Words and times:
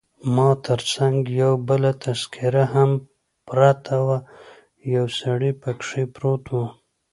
ما 0.35 0.49
تر 0.65 0.79
څنګ 0.93 1.17
یو 1.41 1.51
بله 1.69 1.91
تذکیره 2.03 2.63
هم 2.73 2.91
پرته 3.47 3.95
وه، 4.05 4.17
یو 4.93 5.05
سړی 5.19 5.51
پکښې 5.61 6.03
پروت 6.15 6.43
وو. 6.51 6.65